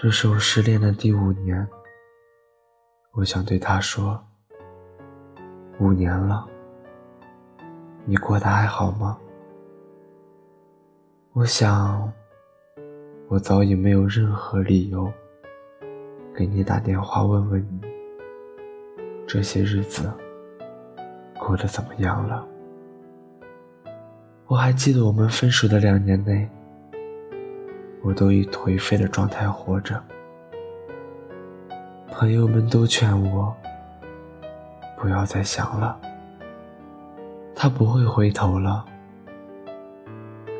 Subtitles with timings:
[0.00, 1.66] 这是我失恋的第五年，
[3.14, 4.16] 我想对他说：
[5.80, 6.46] 五年了，
[8.04, 9.18] 你过得还好吗？
[11.32, 12.12] 我想，
[13.26, 15.12] 我早已没有任何理由
[16.32, 17.80] 给你打电话问问你，
[19.26, 20.08] 这些日子
[21.40, 22.46] 过得怎么样了。
[24.46, 26.48] 我还记得我们分手的两年内。
[28.02, 30.02] 我都以颓废的状态活着，
[32.10, 33.54] 朋友们都劝我
[34.96, 35.98] 不要再想了，
[37.54, 38.84] 他不会回头了。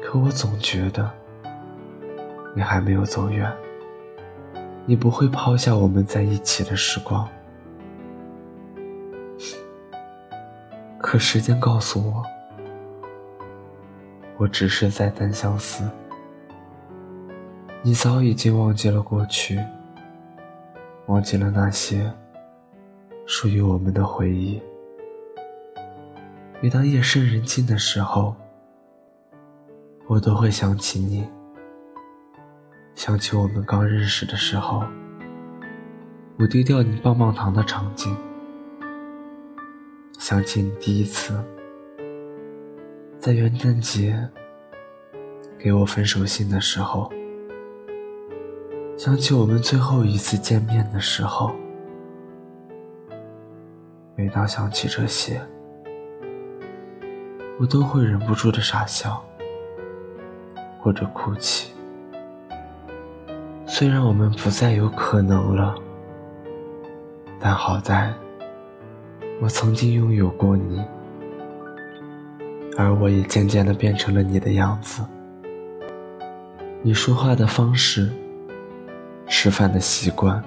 [0.03, 1.11] 可我总觉得
[2.55, 3.51] 你还没有走远，
[4.85, 7.29] 你不会抛下我们在一起的时光。
[10.99, 12.23] 可时间告诉我，
[14.37, 15.89] 我只是在单相思。
[17.81, 19.57] 你早已经忘记了过去，
[21.07, 22.13] 忘记了那些
[23.25, 24.61] 属于我们的回忆。
[26.61, 28.35] 每当夜深人静的时候，
[30.09, 31.25] 我都会想起你，
[32.97, 34.83] 想起我们刚认识的时候，
[36.37, 38.15] 我丢掉你棒棒糖的场景，
[40.19, 41.33] 想起你第一次
[43.21, 44.29] 在元旦节
[45.57, 47.09] 给我分手信的时候。
[48.99, 51.55] 想起我们最后一次见面的时候，
[54.17, 55.41] 每当想起这些，
[57.61, 59.25] 我都会忍不住的傻笑，
[60.81, 61.73] 或者哭泣。
[63.69, 65.77] 虽然我们不再有可能了，
[67.39, 68.13] 但好在，
[69.41, 70.85] 我曾经拥有过你，
[72.77, 75.05] 而我也渐渐的变成了你的样子。
[76.83, 78.11] 你说话的方式。
[79.29, 80.43] 吃饭的习惯，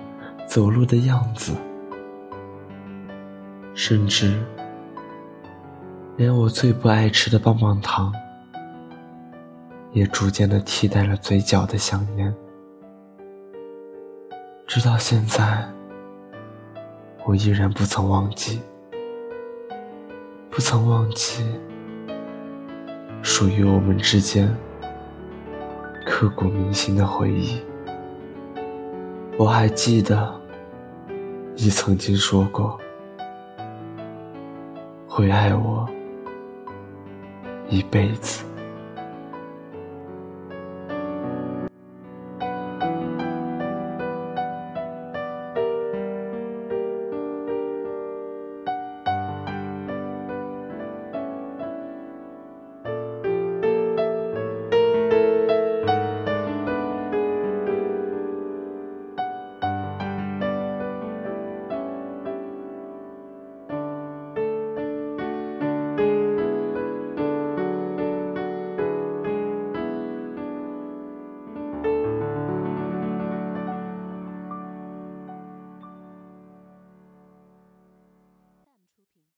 [0.48, 1.54] 走路的样子，
[3.74, 4.44] 甚至
[6.18, 8.12] 连我最不爱吃的棒棒糖，
[9.92, 12.34] 也逐渐的替代了嘴角的香烟。
[14.68, 15.64] 直到现在，
[17.26, 18.62] 我依然不曾忘记，
[20.50, 21.46] 不曾忘记
[23.22, 24.54] 属于我们之间
[26.06, 27.62] 刻骨铭心的回忆。
[29.42, 30.40] 我还记得，
[31.56, 32.80] 你曾经说过，
[35.08, 35.90] 会爱我
[37.68, 38.46] 一辈子。